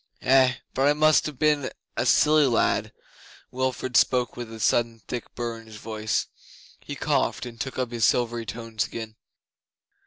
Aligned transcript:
Eh, 0.23 0.55
but 0.73 0.87
I 0.87 0.93
must 0.93 1.27
ha' 1.27 1.37
been 1.37 1.69
a 1.95 2.07
silly 2.07 2.47
lad.' 2.47 2.91
Wilfrid 3.51 3.95
spoke 3.95 4.35
with 4.35 4.51
a 4.51 4.59
sudden 4.59 5.03
thick 5.07 5.35
burr 5.35 5.59
in 5.59 5.67
his 5.67 5.75
voice. 5.75 6.25
He 6.79 6.95
coughed, 6.95 7.45
and 7.45 7.61
took 7.61 7.77
up 7.77 7.91
his 7.91 8.03
silvery 8.03 8.47
tones 8.47 8.83
again. 8.87 9.15